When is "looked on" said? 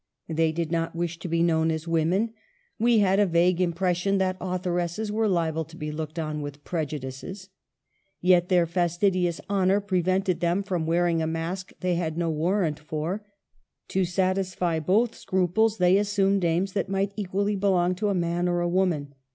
5.91-6.41